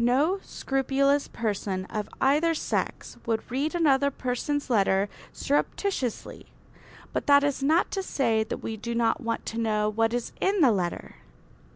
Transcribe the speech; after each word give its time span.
No 0.00 0.40
scrupulous 0.42 1.28
person 1.28 1.84
of 1.84 2.08
either 2.20 2.52
sex 2.52 3.16
would 3.26 3.48
read 3.48 3.76
another 3.76 4.10
person's 4.10 4.68
letter 4.70 5.08
surreptitiously. 5.32 6.46
But 7.12 7.28
that 7.28 7.44
is 7.44 7.62
not 7.62 7.92
to 7.92 8.02
say 8.02 8.42
that 8.42 8.56
we 8.58 8.76
do 8.76 8.92
not 8.92 9.20
want 9.20 9.46
to 9.46 9.58
know 9.60 9.88
what 9.88 10.12
is 10.12 10.32
in 10.40 10.62
the 10.62 10.72
letter. 10.72 11.14